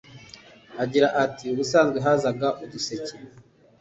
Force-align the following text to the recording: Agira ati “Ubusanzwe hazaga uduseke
Agira 0.83 1.07
ati 1.23 1.45
“Ubusanzwe 1.53 1.97
hazaga 2.05 2.47
uduseke 2.63 3.15